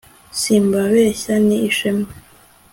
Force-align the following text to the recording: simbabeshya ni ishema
simbabeshya 0.39 1.33
ni 1.45 1.57
ishema 1.69 2.09